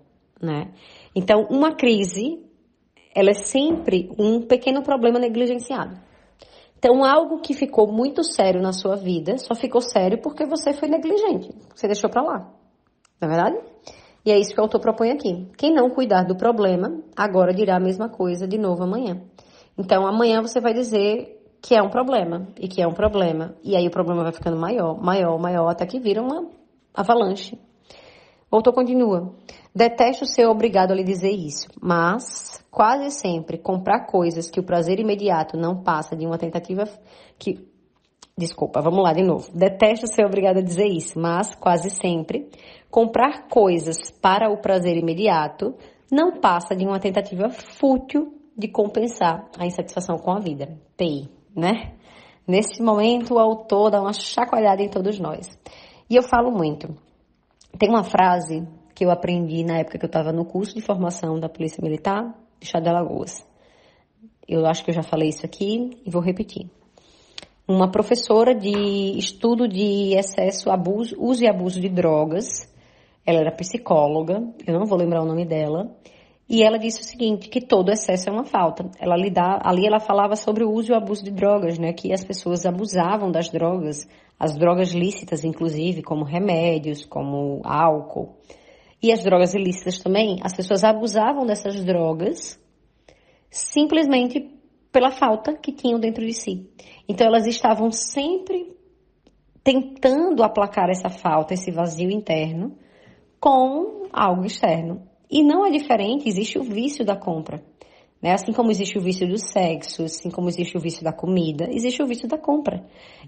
né? 0.41 0.73
Então, 1.15 1.47
uma 1.49 1.75
crise, 1.75 2.45
ela 3.17 3.31
é 3.31 3.35
sempre 3.35 4.11
um 4.19 4.43
pequeno 4.43 4.83
problema 4.83 5.19
negligenciado. 5.19 5.99
Então, 6.79 7.03
algo 7.03 7.41
que 7.41 7.55
ficou 7.55 7.91
muito 7.91 8.23
sério 8.23 8.61
na 8.61 8.75
sua 8.75 8.95
vida 8.95 9.39
só 9.39 9.55
ficou 9.55 9.81
sério 9.81 10.21
porque 10.21 10.45
você 10.45 10.75
foi 10.75 10.89
negligente, 10.89 11.51
você 11.75 11.87
deixou 11.87 12.11
para 12.11 12.23
lá. 12.23 12.53
Não 13.19 13.27
é 13.27 13.35
verdade? 13.35 13.59
E 14.23 14.31
é 14.31 14.39
isso 14.39 14.53
que 14.53 14.61
o 14.61 14.65
autor 14.65 14.81
propõe 14.81 15.13
aqui. 15.13 15.49
Quem 15.57 15.73
não 15.73 15.89
cuidar 15.89 16.25
do 16.25 16.37
problema, 16.37 17.01
agora 17.17 17.55
dirá 17.55 17.77
a 17.77 17.81
mesma 17.81 18.11
coisa 18.11 18.47
de 18.47 18.59
novo 18.59 18.83
amanhã. 18.83 19.23
Então, 19.79 20.07
amanhã 20.07 20.43
você 20.43 20.61
vai 20.61 20.75
dizer 20.75 21.43
que 21.63 21.75
é 21.75 21.83
um 21.83 21.89
problema 21.89 22.49
e 22.61 22.69
que 22.69 22.83
é 22.83 22.87
um 22.87 22.93
problema. 22.93 23.57
E 23.65 23.75
aí 23.75 23.87
o 23.87 23.91
problema 23.91 24.23
vai 24.23 24.33
ficando 24.33 24.59
maior, 24.59 25.03
maior, 25.03 25.39
maior, 25.39 25.69
até 25.69 25.87
que 25.87 25.99
vira 25.99 26.21
uma 26.21 26.51
avalanche. 26.93 27.59
O 28.51 28.57
autor 28.57 28.73
continua. 28.73 29.35
Detesto 29.75 30.25
ser 30.25 30.47
obrigado 30.47 30.93
a 30.93 30.95
lhe 30.95 31.03
dizer 31.03 31.33
isso, 31.33 31.69
mas 31.81 32.65
quase 32.71 33.11
sempre 33.11 33.59
comprar 33.59 34.07
coisas 34.07 34.49
que 34.49 34.61
o 34.61 34.63
prazer 34.63 35.01
imediato 35.01 35.57
não 35.57 35.83
passa 35.83 36.17
de 36.17 36.25
uma 36.25 36.39
tentativa 36.39 36.85
que. 37.39 37.69
Desculpa, 38.39 38.83
vamos 38.83 39.03
lá 39.03 39.15
de 39.15 39.23
novo. 39.23 39.51
Detesto 39.53 40.07
ser 40.07 40.25
obrigado 40.27 40.59
a 40.59 40.63
dizer 40.63 40.87
isso, 40.87 41.19
mas 41.19 41.55
quase 41.55 41.89
sempre 41.91 42.51
comprar 42.91 43.49
coisas 43.49 44.11
para 44.11 44.51
o 44.51 44.59
prazer 44.59 44.97
imediato 44.97 45.75
não 46.13 46.39
passa 46.39 46.77
de 46.77 46.87
uma 46.87 47.01
tentativa 47.01 47.49
fútil 47.49 48.35
de 48.57 48.69
compensar 48.69 49.49
a 49.59 49.67
insatisfação 49.67 50.17
com 50.19 50.31
a 50.31 50.39
vida. 50.39 50.79
TI, 50.97 51.29
né? 51.55 51.95
Nesse 52.47 52.83
momento, 52.83 53.35
o 53.35 53.39
autor 53.39 53.91
dá 53.91 54.01
uma 54.01 54.13
chacoalhada 54.13 54.83
em 54.83 54.89
todos 54.89 55.19
nós. 55.19 55.59
E 56.09 56.15
eu 56.15 56.23
falo 56.23 56.53
muito. 56.53 56.95
Tem 57.79 57.91
uma 57.91 58.05
frase 58.05 58.67
que 58.95 59.05
eu 59.05 59.11
aprendi 59.11 59.63
na 59.63 59.79
época 59.79 59.99
que 59.99 60.05
eu 60.05 60.09
estava 60.09 60.33
no 60.33 60.47
curso 60.47 60.75
de 60.75 60.81
formação 60.81 61.39
da 61.39 61.49
Polícia 61.49 61.83
Militar 61.83 62.35
de 62.59 62.67
Chá 62.67 62.81
de 62.81 62.89
Alagoas. 62.89 63.47
Eu 64.49 64.65
acho 64.65 64.83
que 64.83 64.91
eu 64.91 64.95
já 64.95 65.03
falei 65.03 65.29
isso 65.29 65.45
aqui 65.45 65.91
e 66.07 66.11
vou 66.11 66.23
repetir. 66.23 66.71
Uma 67.69 67.91
professora 67.91 68.55
de 68.55 69.19
estudo 69.19 69.69
de 69.69 70.17
excesso, 70.17 70.71
abuso, 70.71 71.17
uso 71.19 71.45
e 71.45 71.49
abuso 71.49 71.79
de 71.79 71.89
drogas. 71.91 72.47
Ela 73.27 73.41
era 73.41 73.53
psicóloga, 73.53 74.41
eu 74.67 74.79
não 74.79 74.87
vou 74.87 74.97
lembrar 74.97 75.23
o 75.23 75.27
nome 75.27 75.45
dela. 75.45 75.95
E 76.49 76.63
ela 76.63 76.79
disse 76.79 77.01
o 77.01 77.05
seguinte, 77.05 77.49
que 77.49 77.61
todo 77.61 77.91
excesso 77.91 78.29
é 78.29 78.33
uma 78.33 78.45
falta. 78.45 78.89
Ela 79.01 79.15
ali 79.15 79.87
ela 79.87 79.99
falava 79.99 80.37
sobre 80.37 80.63
o 80.65 80.71
uso 80.71 80.93
e 80.93 80.95
o 80.95 80.97
abuso 80.97 81.25
de 81.25 81.33
drogas, 81.33 81.77
né? 81.79 81.93
Que 81.93 82.13
as 82.13 82.25
pessoas 82.25 82.65
abusavam 82.65 83.33
das 83.33 83.49
drogas, 83.49 84.07
as 84.39 84.57
drogas 84.57 84.93
lícitas, 84.93 85.45
inclusive, 85.45 86.03
como 86.03 86.25
remédios, 86.25 87.05
como 87.05 87.61
álcool. 87.65 88.37
E 89.03 89.13
as 89.13 89.25
drogas 89.25 89.55
ilícitas 89.55 89.99
também, 89.99 90.39
as 90.43 90.55
pessoas 90.55 90.85
abusavam 90.85 91.45
dessas 91.45 91.85
drogas 91.85 92.59
simplesmente 93.51 94.53
pela 94.93 95.11
falta 95.11 95.55
que 95.55 95.73
tinham 95.73 95.99
dentro 95.99 96.25
de 96.25 96.33
si. 96.33 96.71
Então 97.09 97.27
elas 97.27 97.47
estavam 97.47 97.91
sempre 97.91 98.75
tentando 99.63 100.45
aplacar 100.45 100.89
essa 100.91 101.09
falta, 101.09 101.55
esse 101.55 101.73
vazio 101.73 102.11
interno, 102.11 102.77
com 103.41 104.09
algo 104.13 104.45
externo. 104.45 105.03
E 105.31 105.43
não 105.43 105.67
é 105.67 105.71
diferente, 105.71 106.29
existe 106.29 106.59
o 106.59 106.63
vício 106.63 107.05
da 107.05 107.17
compra. 107.17 107.63
Né? 108.23 108.33
Assim 108.33 108.53
como 108.53 108.71
existe 108.71 108.97
o 108.97 109.01
vício 109.01 109.29
do 109.29 109.39
sexo, 109.39 110.05
assim 110.05 110.31
como 110.31 110.49
existe 110.49 110.77
o 110.77 110.81
vício 110.81 111.05
da 111.05 111.13
comida, 111.13 111.69
existe 111.71 112.03
o 112.03 112.07
vício 112.07 112.29
da 112.29 112.39
compra. 112.39 112.85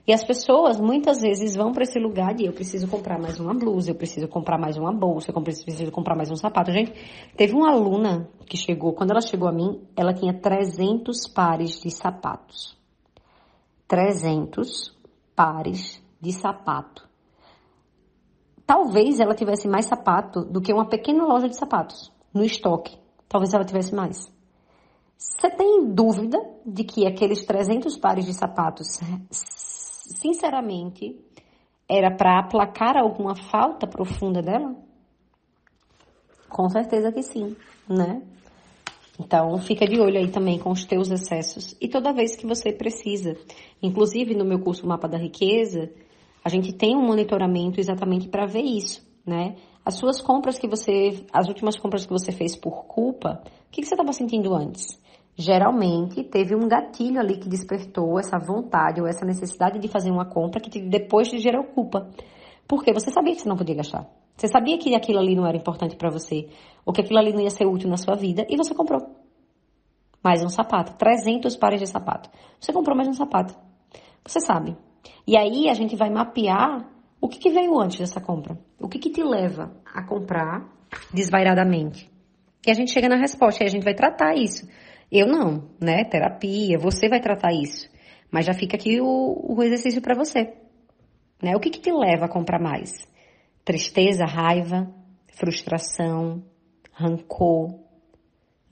E 0.07 0.13
as 0.13 0.25
pessoas 0.25 0.81
muitas 0.81 1.21
vezes 1.21 1.55
vão 1.55 1.73
para 1.73 1.83
esse 1.83 1.99
lugar 1.99 2.35
de 2.35 2.47
eu 2.47 2.53
preciso 2.53 2.89
comprar 2.89 3.19
mais 3.19 3.39
uma 3.39 3.53
blusa, 3.53 3.91
eu 3.91 3.95
preciso 3.95 4.29
comprar 4.29 4.59
mais 4.59 4.77
uma 4.77 4.93
bolsa, 4.93 5.31
eu 5.31 5.43
preciso 5.43 5.91
comprar 5.91 6.17
mais 6.17 6.31
um 6.31 6.37
sapato. 6.37 6.73
Gente, 6.73 6.93
teve 7.37 7.53
uma 7.55 7.71
aluna 7.71 8.29
que 8.47 8.57
chegou, 8.57 8.93
quando 8.93 9.11
ela 9.11 9.21
chegou 9.21 9.49
a 9.49 9.53
mim, 9.53 9.83
ela 9.97 10.15
tinha 10.15 10.33
300 10.33 11.29
pares 11.29 11.81
de 11.81 11.91
sapatos. 11.91 12.77
300 13.87 14.97
pares 15.35 16.03
de 16.21 16.33
sapato 16.33 17.08
talvez 18.69 19.19
ela 19.19 19.35
tivesse 19.35 19.67
mais 19.67 19.87
sapato 19.87 20.45
do 20.45 20.61
que 20.61 20.75
uma 20.75 20.87
pequena 20.87 21.25
loja 21.25 21.49
de 21.49 21.57
sapatos 21.57 22.13
no 22.35 22.45
estoque. 22.45 22.99
Talvez 23.27 23.55
ela 23.55 23.65
tivesse 23.65 23.95
mais. 23.95 24.31
Você 25.17 25.49
tem 25.49 25.87
dúvida 25.91 26.39
de 26.67 26.85
que 26.85 27.07
aqueles 27.07 27.47
300 27.47 27.97
pares 27.97 28.27
de 28.27 28.35
sapatos, 28.35 29.01
sinceramente, 29.31 31.19
era 31.89 32.15
para 32.15 32.41
aplacar 32.41 32.99
alguma 32.99 33.35
falta 33.35 33.87
profunda 33.87 34.43
dela? 34.43 34.77
Com 36.51 36.69
certeza 36.69 37.11
que 37.11 37.23
sim, 37.23 37.57
né? 37.89 38.23
Então, 39.19 39.57
fica 39.59 39.87
de 39.87 39.99
olho 39.99 40.19
aí 40.19 40.31
também 40.31 40.59
com 40.59 40.71
os 40.71 40.85
teus 40.85 41.11
excessos 41.11 41.75
e 41.81 41.89
toda 41.89 42.13
vez 42.13 42.37
que 42.37 42.47
você 42.47 42.71
precisa. 42.71 43.35
Inclusive, 43.83 44.35
no 44.35 44.45
meu 44.45 44.61
curso 44.61 44.87
Mapa 44.87 45.09
da 45.09 45.17
Riqueza, 45.17 45.91
a 46.49 46.51
gente 46.51 46.73
tem 46.73 46.97
um 46.97 47.07
monitoramento 47.07 47.79
exatamente 47.79 48.27
para 48.27 48.47
ver 48.47 48.63
isso, 48.63 49.07
né? 49.27 49.55
As 49.85 49.97
suas 49.97 50.19
compras 50.19 50.59
que 50.59 50.67
você, 50.67 51.27
as 51.31 51.47
últimas 51.47 51.79
compras 51.79 52.07
que 52.07 52.13
você 52.13 52.33
fez 52.33 52.57
por 52.57 52.87
culpa, 52.87 53.43
o 53.45 53.71
que, 53.71 53.83
que 53.83 53.87
você 53.87 53.93
estava 53.93 54.15
sentindo 54.15 54.55
antes? 54.55 54.99
Geralmente 55.37 56.25
teve 56.25 56.55
um 56.55 56.67
gatilho 56.67 57.21
ali 57.21 57.37
que 57.37 57.51
despertou 57.51 58.19
essa 58.19 58.39
vontade 58.39 58.99
ou 58.99 59.07
essa 59.07 59.27
necessidade 59.27 59.79
de 59.79 59.89
fazer 59.89 60.11
uma 60.11 60.25
compra 60.25 60.59
que 60.59 60.81
depois 60.81 61.29
te 61.29 61.39
gerou 61.39 61.65
culpa. 61.65 62.09
Porque 62.67 62.95
você 62.95 63.11
sabia 63.11 63.35
que 63.35 63.43
você 63.43 63.49
não 63.49 63.57
podia 63.57 63.75
gastar. 63.77 64.07
Você 64.35 64.49
sabia 64.49 64.79
que 64.79 64.95
aquilo 64.95 65.19
ali 65.19 65.35
não 65.35 65.47
era 65.47 65.57
importante 65.57 65.97
para 65.97 66.11
você, 66.11 66.49
ou 66.85 66.95
que 66.95 67.03
aquilo 67.03 67.19
ali 67.19 67.35
não 67.35 67.43
ia 67.43 67.51
ser 67.51 67.67
útil 67.67 67.91
na 67.91 67.99
sua 67.99 68.15
vida, 68.15 68.47
e 68.49 68.57
você 68.57 68.75
comprou. 68.75 69.01
Mais 70.25 70.43
um 70.43 70.49
sapato, 70.49 70.97
300 70.97 71.57
pares 71.57 71.81
de 71.81 71.87
sapato. 71.87 72.31
Você 72.59 72.73
comprou 72.73 72.97
mais 72.97 73.09
um 73.09 73.13
sapato. 73.13 73.55
Você 74.25 74.41
sabe. 74.41 74.77
E 75.27 75.37
aí 75.37 75.69
a 75.69 75.75
gente 75.75 75.97
vai 75.97 76.11
mapear 76.11 76.89
o 77.21 77.29
que, 77.29 77.39
que 77.39 77.51
veio 77.51 77.79
antes 77.79 77.99
dessa 77.99 78.21
compra? 78.21 78.59
O 78.81 78.89
que, 78.89 78.99
que 78.99 79.11
te 79.11 79.23
leva 79.23 79.73
a 79.85 80.03
comprar 80.05 80.69
desvairadamente? 81.13 82.11
E 82.67 82.71
a 82.71 82.75
gente 82.75 82.93
chega 82.93 83.09
na 83.09 83.17
resposta 83.17 83.63
e 83.63 83.67
a 83.67 83.71
gente 83.71 83.85
vai 83.85 83.95
tratar 83.95 84.35
isso. 84.35 84.69
Eu 85.11 85.27
não, 85.27 85.71
né? 85.81 86.05
Terapia, 86.05 86.79
você 86.79 87.09
vai 87.09 87.21
tratar 87.21 87.53
isso. 87.53 87.91
Mas 88.31 88.47
já 88.47 88.53
fica 88.53 88.77
aqui 88.77 89.01
o, 89.01 89.55
o 89.57 89.63
exercício 89.63 90.01
para 90.03 90.15
você. 90.15 90.55
Né? 91.43 91.57
O 91.57 91.61
que, 91.61 91.71
que 91.71 91.81
te 91.81 91.91
leva 91.91 92.27
a 92.27 92.29
comprar 92.29 92.61
mais? 92.61 93.09
Tristeza, 93.65 94.25
raiva, 94.25 94.93
frustração, 95.35 96.45
rancor, 96.93 97.79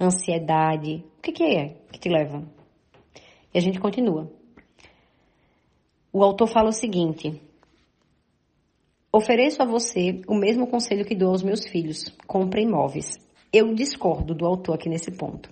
ansiedade. 0.00 1.04
O 1.18 1.22
que, 1.22 1.32
que 1.32 1.44
é 1.44 1.76
que 1.90 1.98
te 1.98 2.08
leva? 2.08 2.42
E 3.52 3.58
a 3.58 3.60
gente 3.60 3.80
continua. 3.80 4.30
O 6.16 6.22
autor 6.24 6.46
fala 6.48 6.70
o 6.70 6.72
seguinte: 6.72 7.42
Ofereço 9.12 9.60
a 9.60 9.66
você 9.66 10.22
o 10.26 10.34
mesmo 10.34 10.66
conselho 10.66 11.04
que 11.04 11.14
dou 11.14 11.28
aos 11.28 11.42
meus 11.42 11.66
filhos: 11.66 12.10
compre 12.26 12.62
imóveis. 12.62 13.18
Eu 13.52 13.74
discordo 13.74 14.34
do 14.34 14.46
autor 14.46 14.76
aqui 14.76 14.88
nesse 14.88 15.10
ponto. 15.10 15.50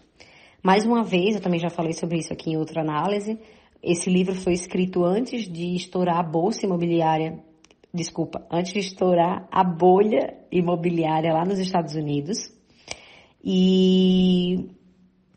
Mais 0.63 0.87
uma 0.87 1.05
vez, 1.05 1.35
eu 1.35 1.43
também 1.43 1.61
já 1.61 1.69
falei 1.69 1.93
sobre 1.93 2.17
isso 2.17 2.33
aqui 2.33 2.49
em 2.49 2.57
outra 2.57 2.81
análise. 2.81 3.39
Esse 3.83 4.09
livro 4.09 4.35
foi 4.35 4.55
escrito 4.55 5.05
antes 5.05 5.47
de 5.47 5.75
estourar 5.75 6.17
a 6.17 6.23
bolsa 6.23 6.65
imobiliária, 6.65 7.39
desculpa, 7.93 8.47
antes 8.51 8.73
de 8.73 8.79
estourar 8.79 9.47
a 9.53 9.63
bolha 9.63 10.35
imobiliária 10.51 11.31
lá 11.35 11.45
nos 11.45 11.59
Estados 11.59 11.95
Unidos. 11.95 12.39
E, 13.45 14.71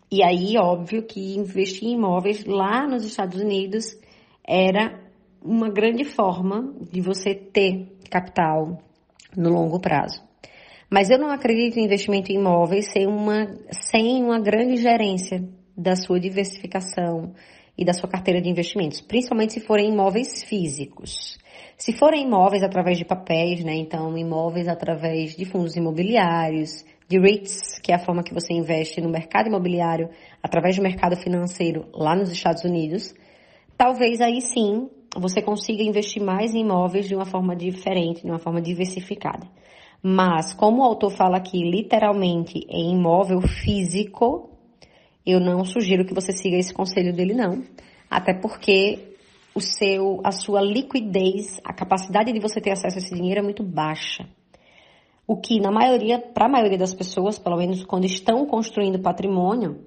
e 0.09 0.23
aí, 0.23 0.57
óbvio 0.57 1.03
que 1.03 1.35
investir 1.35 1.89
em 1.89 1.95
imóveis 1.95 2.45
lá 2.45 2.87
nos 2.87 3.03
Estados 3.03 3.41
Unidos 3.41 3.87
era 4.47 5.05
uma 5.47 5.69
grande 5.69 6.03
forma 6.03 6.73
de 6.91 6.99
você 6.99 7.33
ter 7.33 7.97
capital 8.09 8.81
no 9.35 9.49
longo 9.49 9.79
prazo. 9.79 10.21
Mas 10.89 11.09
eu 11.09 11.17
não 11.17 11.29
acredito 11.29 11.77
em 11.77 11.85
investimento 11.85 12.31
em 12.31 12.35
imóveis 12.35 12.91
sem 12.91 13.07
uma, 13.07 13.47
sem 13.71 14.23
uma 14.23 14.39
grande 14.39 14.77
gerência 14.77 15.43
da 15.75 15.95
sua 15.95 16.19
diversificação 16.19 17.33
e 17.77 17.85
da 17.85 17.93
sua 17.93 18.09
carteira 18.09 18.41
de 18.41 18.49
investimentos, 18.49 19.01
principalmente 19.01 19.53
se 19.53 19.59
forem 19.59 19.91
imóveis 19.91 20.43
físicos. 20.43 21.37
Se 21.77 21.93
forem 21.93 22.23
imóveis 22.23 22.63
através 22.63 22.97
de 22.97 23.05
papéis, 23.05 23.63
né? 23.63 23.75
Então, 23.75 24.17
imóveis 24.17 24.67
através 24.67 25.35
de 25.35 25.45
fundos 25.45 25.75
imobiliários, 25.75 26.83
de 27.07 27.19
REITs, 27.19 27.79
que 27.79 27.91
é 27.91 27.95
a 27.95 27.99
forma 27.99 28.23
que 28.23 28.33
você 28.33 28.53
investe 28.53 28.99
no 28.99 29.09
mercado 29.09 29.47
imobiliário 29.47 30.09
através 30.41 30.75
do 30.75 30.81
mercado 30.81 31.15
financeiro 31.15 31.87
lá 31.93 32.15
nos 32.15 32.31
Estados 32.31 32.63
Unidos, 32.63 33.13
talvez 33.77 34.19
aí 34.19 34.41
sim 34.41 34.89
você 35.19 35.41
consiga 35.41 35.83
investir 35.83 36.23
mais 36.23 36.53
em 36.53 36.61
imóveis 36.61 37.07
de 37.07 37.15
uma 37.15 37.25
forma 37.25 37.55
diferente, 37.55 38.21
de 38.21 38.29
uma 38.29 38.39
forma 38.39 38.61
diversificada. 38.61 39.47
Mas, 40.01 40.53
como 40.53 40.81
o 40.81 40.83
autor 40.83 41.11
fala 41.11 41.37
aqui, 41.37 41.57
literalmente 41.57 42.59
em 42.69 42.93
imóvel 42.93 43.41
físico, 43.41 44.49
eu 45.25 45.39
não 45.39 45.65
sugiro 45.65 46.05
que 46.05 46.13
você 46.13 46.31
siga 46.31 46.57
esse 46.57 46.73
conselho 46.73 47.13
dele, 47.13 47.33
não. 47.33 47.63
Até 48.09 48.33
porque 48.33 49.15
o 49.55 49.59
seu, 49.59 50.21
a 50.23 50.31
sua 50.31 50.61
liquidez, 50.61 51.59
a 51.63 51.73
capacidade 51.73 52.31
de 52.31 52.39
você 52.39 52.61
ter 52.61 52.71
acesso 52.71 52.97
a 52.97 52.99
esse 52.99 53.13
dinheiro 53.13 53.39
é 53.39 53.43
muito 53.43 53.63
baixa. 53.63 54.29
O 55.27 55.35
que, 55.35 55.59
na 55.59 55.71
maioria, 55.71 56.19
para 56.19 56.45
a 56.45 56.49
maioria 56.49 56.77
das 56.77 56.93
pessoas, 56.93 57.37
pelo 57.37 57.57
menos 57.57 57.83
quando 57.83 58.05
estão 58.05 58.45
construindo 58.45 59.01
patrimônio, 59.01 59.83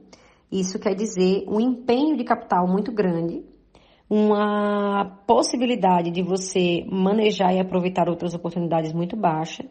isso 0.51 0.79
quer 0.79 0.95
dizer 0.95 1.45
um 1.49 1.61
empenho 1.61 2.17
de 2.17 2.25
capital 2.25 2.67
muito 2.67 2.93
grande 2.93 3.43
uma 4.11 5.05
possibilidade 5.25 6.11
de 6.11 6.21
você 6.21 6.85
manejar 6.91 7.55
e 7.55 7.61
aproveitar 7.61 8.09
outras 8.09 8.35
oportunidades 8.35 8.93
muito 8.93 9.17
baixa, 9.17 9.65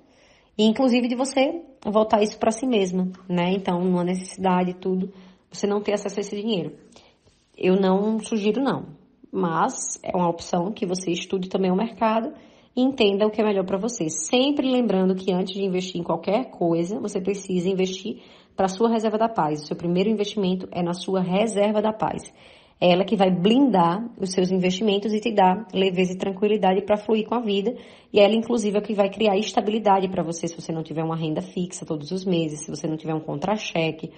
e 0.58 0.64
inclusive 0.64 1.10
de 1.10 1.16
você 1.16 1.62
voltar 1.86 2.24
isso 2.24 2.40
para 2.40 2.50
si 2.50 2.66
mesma, 2.66 3.12
né? 3.28 3.52
Então, 3.52 3.82
numa 3.84 4.04
necessidade 4.04 4.74
tudo, 4.76 5.12
você 5.52 5.68
não 5.68 5.82
ter 5.82 5.94
acesso 5.94 6.20
a 6.20 6.22
esse 6.22 6.36
dinheiro. 6.36 6.74
Eu 7.58 7.76
não 7.76 8.18
sugiro 8.20 8.62
não, 8.62 8.88
mas 9.30 10.00
é 10.02 10.16
uma 10.16 10.30
opção 10.30 10.72
que 10.72 10.86
você 10.86 11.12
estude 11.12 11.50
também 11.50 11.72
o 11.72 11.76
mercado 11.76 12.34
e 12.74 12.82
entenda 12.82 13.28
o 13.28 13.32
que 13.32 13.42
é 13.42 13.44
melhor 13.44 13.66
para 13.66 13.78
você. 13.78 14.10
Sempre 14.10 14.72
lembrando 14.72 15.16
que 15.16 15.34
antes 15.34 15.54
de 15.54 15.64
investir 15.64 16.00
em 16.00 16.04
qualquer 16.04 16.50
coisa, 16.50 16.98
você 17.00 17.20
precisa 17.20 17.68
investir 17.68 18.22
para 18.56 18.68
a 18.68 18.70
sua 18.70 18.90
reserva 18.90 19.18
da 19.18 19.28
paz. 19.28 19.64
O 19.64 19.68
seu 19.68 19.76
primeiro 19.76 20.10
investimento 20.10 20.68
é 20.72 20.82
na 20.82 20.94
sua 20.94 21.22
reserva 21.22 21.82
da 21.82 21.92
paz. 21.92 22.34
Ela 22.82 23.04
que 23.04 23.18
vai 23.18 23.30
blindar 23.30 24.10
os 24.18 24.32
seus 24.32 24.52
investimentos 24.52 25.14
e 25.14 25.20
te 25.20 25.34
dar 25.34 25.68
leveza 25.74 26.14
e 26.14 26.18
tranquilidade 26.18 26.82
para 26.84 26.96
fluir 26.96 27.28
com 27.28 27.36
a 27.36 27.42
vida. 27.42 27.76
E 28.14 28.20
ela, 28.20 28.34
inclusive, 28.34 28.78
é 28.78 28.82
que 28.82 28.94
vai 28.94 29.10
criar 29.10 29.38
estabilidade 29.38 30.08
para 30.08 30.24
você 30.24 30.48
se 30.48 30.56
você 30.56 30.72
não 30.72 30.82
tiver 30.82 31.04
uma 31.04 31.16
renda 31.16 31.42
fixa 31.42 31.86
todos 31.86 32.10
os 32.12 32.24
meses, 32.24 32.62
se 32.62 32.70
você 32.70 32.88
não 32.88 32.96
tiver 32.96 33.14
um 33.14 33.20
contra-cheque. 33.20 34.12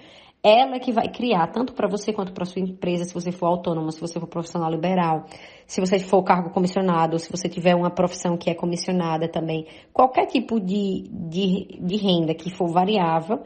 Ela 0.44 0.76
é 0.76 0.78
que 0.78 0.92
vai 0.92 1.08
criar, 1.08 1.48
tanto 1.48 1.72
para 1.72 1.88
você 1.88 2.12
quanto 2.12 2.32
para 2.32 2.44
sua 2.44 2.60
empresa, 2.60 3.04
se 3.04 3.14
você 3.14 3.30
for 3.30 3.46
autônomo, 3.46 3.92
se 3.92 4.00
você 4.00 4.18
for 4.18 4.26
profissional 4.26 4.70
liberal, 4.70 5.26
se 5.66 5.80
você 5.80 6.00
for 6.00 6.22
cargo 6.24 6.50
comissionado, 6.50 7.18
se 7.18 7.30
você 7.30 7.48
tiver 7.48 7.76
uma 7.76 7.90
profissão 7.90 8.36
que 8.36 8.50
é 8.50 8.54
comissionada 8.54 9.28
também. 9.28 9.66
Qualquer 9.92 10.26
tipo 10.26 10.60
de, 10.60 11.04
de, 11.10 11.78
de 11.80 11.96
renda 11.96 12.34
que 12.34 12.50
for 12.50 12.68
variável, 12.72 13.40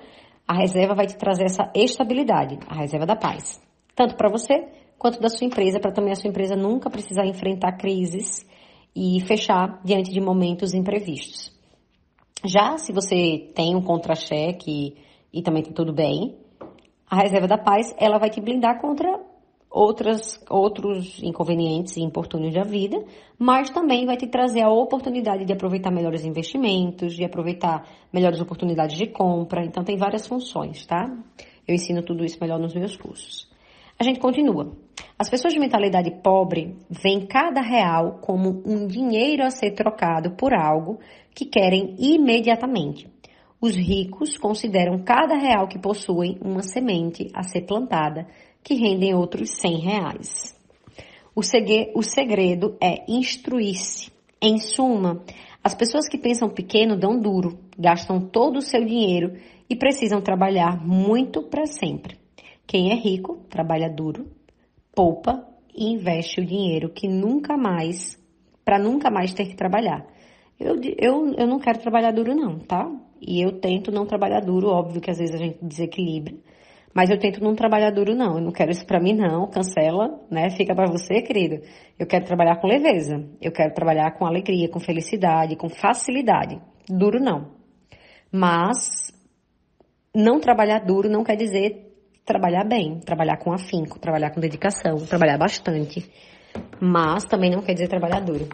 a 0.49 0.54
reserva 0.54 0.94
vai 0.94 1.06
te 1.06 1.16
trazer 1.16 1.44
essa 1.44 1.70
estabilidade, 1.75 2.58
a 2.66 2.76
reserva 2.76 3.04
da 3.04 3.16
paz. 3.16 3.61
Tanto 3.94 4.16
para 4.16 4.30
você 4.30 4.66
quanto 4.98 5.20
da 5.20 5.28
sua 5.28 5.46
empresa, 5.46 5.80
para 5.80 5.92
também 5.92 6.12
a 6.12 6.16
sua 6.16 6.28
empresa 6.28 6.56
nunca 6.56 6.90
precisar 6.90 7.26
enfrentar 7.26 7.72
crises 7.72 8.46
e 8.94 9.20
fechar 9.20 9.80
diante 9.84 10.10
de 10.10 10.20
momentos 10.20 10.72
imprevistos. 10.72 11.54
Já 12.44 12.78
se 12.78 12.92
você 12.92 13.50
tem 13.54 13.74
um 13.74 13.82
contra-cheque 13.82 14.96
e, 15.32 15.42
também 15.42 15.62
está 15.62 15.74
tudo 15.74 15.92
bem, 15.92 16.36
a 17.08 17.16
reserva 17.16 17.46
da 17.46 17.58
paz 17.58 17.94
ela 17.98 18.18
vai 18.18 18.30
te 18.30 18.40
blindar 18.40 18.80
contra 18.80 19.20
outras, 19.70 20.42
outros 20.48 21.22
inconvenientes 21.22 21.96
e 21.96 22.00
importúnios 22.00 22.54
da 22.54 22.62
vida, 22.62 23.04
mas 23.38 23.68
também 23.68 24.06
vai 24.06 24.16
te 24.16 24.26
trazer 24.26 24.62
a 24.62 24.70
oportunidade 24.70 25.44
de 25.44 25.52
aproveitar 25.52 25.90
melhores 25.90 26.24
investimentos, 26.24 27.14
de 27.14 27.24
aproveitar 27.24 27.86
melhores 28.12 28.40
oportunidades 28.40 28.96
de 28.96 29.06
compra. 29.06 29.64
Então 29.64 29.84
tem 29.84 29.96
várias 29.96 30.26
funções, 30.26 30.86
tá? 30.86 31.04
Eu 31.68 31.74
ensino 31.74 32.02
tudo 32.02 32.24
isso 32.24 32.38
melhor 32.40 32.58
nos 32.58 32.74
meus 32.74 32.96
cursos. 32.96 33.45
A 33.98 34.04
gente 34.04 34.20
continua. 34.20 34.76
As 35.18 35.30
pessoas 35.30 35.54
de 35.54 35.58
mentalidade 35.58 36.10
pobre 36.22 36.76
veem 36.90 37.26
cada 37.26 37.62
real 37.62 38.18
como 38.20 38.62
um 38.66 38.86
dinheiro 38.86 39.42
a 39.42 39.50
ser 39.50 39.70
trocado 39.70 40.32
por 40.32 40.52
algo 40.52 40.98
que 41.34 41.46
querem 41.46 41.96
imediatamente. 41.98 43.08
Os 43.58 43.74
ricos 43.74 44.36
consideram 44.36 44.98
cada 44.98 45.34
real 45.34 45.66
que 45.66 45.78
possuem 45.78 46.38
uma 46.42 46.62
semente 46.62 47.30
a 47.32 47.42
ser 47.42 47.62
plantada, 47.62 48.26
que 48.62 48.74
rendem 48.74 49.14
outros 49.14 49.50
100 49.58 49.78
reais. 49.78 50.54
O 51.34 51.42
segredo 52.02 52.76
é 52.78 53.10
instruir-se. 53.10 54.12
Em 54.42 54.58
suma, 54.58 55.22
as 55.64 55.74
pessoas 55.74 56.06
que 56.06 56.18
pensam 56.18 56.50
pequeno 56.50 56.98
dão 56.98 57.18
duro, 57.18 57.58
gastam 57.78 58.20
todo 58.20 58.58
o 58.58 58.62
seu 58.62 58.84
dinheiro 58.84 59.38
e 59.70 59.74
precisam 59.74 60.20
trabalhar 60.20 60.86
muito 60.86 61.42
para 61.42 61.64
sempre. 61.64 62.25
Quem 62.66 62.90
é 62.90 62.94
rico, 62.94 63.38
trabalha 63.49 63.88
duro, 63.88 64.26
poupa 64.94 65.46
e 65.75 65.92
investe 65.92 66.40
o 66.40 66.44
dinheiro 66.44 66.90
que 66.90 67.06
nunca 67.06 67.56
mais, 67.56 68.18
para 68.64 68.78
nunca 68.78 69.11
mais 69.11 69.32
ter 69.32 69.46
que 69.46 69.54
trabalhar. 69.54 70.04
Eu, 70.58 70.80
eu, 70.99 71.35
eu 71.35 71.46
não 71.46 71.58
quero 71.58 71.78
trabalhar 71.78 72.12
duro 72.12 72.35
não, 72.35 72.58
tá? 72.58 72.90
E 73.20 73.40
eu 73.40 73.61
tento 73.61 73.92
não 73.92 74.06
trabalhar 74.06 74.40
duro, 74.40 74.68
óbvio 74.68 75.00
que 75.00 75.11
às 75.11 75.18
vezes 75.18 75.35
a 75.35 75.38
gente 75.38 75.58
desequilibra, 75.62 76.35
Mas 76.94 77.11
eu 77.11 77.18
tento 77.18 77.42
não 77.42 77.54
trabalhar 77.54 77.90
duro, 77.90 78.14
não. 78.14 78.37
Eu 78.37 78.40
não 78.42 78.52
quero 78.52 78.70
isso 78.70 78.87
pra 78.87 78.99
mim, 78.99 79.12
não. 79.14 79.49
Cancela, 79.50 80.18
né? 80.30 80.50
Fica 80.50 80.75
para 80.75 80.90
você, 80.90 81.20
querido. 81.20 81.61
Eu 81.99 82.06
quero 82.06 82.25
trabalhar 82.25 82.56
com 82.56 82.66
leveza. 82.66 83.23
Eu 83.40 83.52
quero 83.52 83.75
trabalhar 83.75 84.12
com 84.12 84.25
alegria, 84.26 84.68
com 84.68 84.80
felicidade, 84.80 85.56
com 85.56 85.68
facilidade. 85.68 86.58
Duro, 86.88 87.20
não. 87.20 87.52
Mas 88.32 89.12
não 90.14 90.40
trabalhar 90.40 90.80
duro 90.80 91.11
não 91.11 91.23
quer 91.23 91.37
dizer 91.37 91.85
trabalhar 92.26 92.64
bem, 92.64 92.99
trabalhar 92.99 93.37
com 93.38 93.52
afinco, 93.52 94.00
trabalhar 94.00 94.30
com 94.30 94.40
dedicação, 94.40 94.97
trabalhar 95.06 95.38
bastante. 95.38 96.04
Mas 96.80 97.25
também 97.25 97.50
não 97.50 97.62
quer 97.62 97.75
dizer 97.75 97.88
trabalhar 97.88 98.21
duro. 98.21 98.49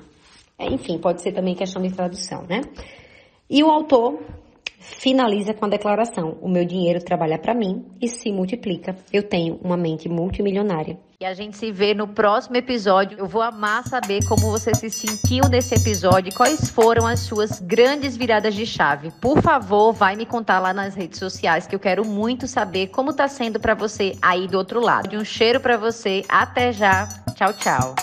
É, 0.58 0.66
enfim, 0.66 0.98
pode 0.98 1.22
ser 1.22 1.32
também 1.32 1.54
questão 1.54 1.80
de 1.80 1.90
tradução, 1.90 2.42
né? 2.42 2.60
E 3.48 3.64
o 3.64 3.70
autor 3.70 4.22
finaliza 4.78 5.54
com 5.54 5.64
a 5.64 5.68
declaração: 5.68 6.38
O 6.42 6.48
meu 6.48 6.64
dinheiro 6.66 7.02
trabalha 7.02 7.38
para 7.38 7.54
mim 7.54 7.86
e 8.00 8.08
se 8.08 8.30
multiplica. 8.30 8.94
Eu 9.12 9.22
tenho 9.22 9.58
uma 9.62 9.76
mente 9.76 10.08
multimilionária. 10.08 10.98
E 11.22 11.24
a 11.24 11.34
gente 11.34 11.56
se 11.56 11.70
vê 11.70 11.94
no 11.94 12.08
próximo 12.08 12.56
episódio. 12.56 13.16
Eu 13.16 13.28
vou 13.28 13.42
amar 13.42 13.86
saber 13.86 14.24
como 14.24 14.50
você 14.50 14.74
se 14.74 14.90
sentiu 14.90 15.48
nesse 15.48 15.72
episódio 15.72 16.30
e 16.30 16.34
quais 16.34 16.68
foram 16.68 17.06
as 17.06 17.20
suas 17.20 17.60
grandes 17.60 18.16
viradas 18.16 18.52
de 18.52 18.66
chave. 18.66 19.12
Por 19.20 19.40
favor, 19.40 19.92
vai 19.92 20.16
me 20.16 20.26
contar 20.26 20.58
lá 20.58 20.72
nas 20.72 20.96
redes 20.96 21.20
sociais 21.20 21.64
que 21.64 21.76
eu 21.76 21.78
quero 21.78 22.04
muito 22.04 22.48
saber 22.48 22.88
como 22.88 23.12
tá 23.12 23.28
sendo 23.28 23.60
para 23.60 23.72
você 23.72 24.18
aí 24.20 24.48
do 24.48 24.58
outro 24.58 24.80
lado. 24.80 25.16
Um 25.16 25.24
cheiro 25.24 25.60
para 25.60 25.76
você. 25.76 26.24
Até 26.28 26.72
já. 26.72 27.06
Tchau, 27.36 27.52
tchau. 27.52 27.94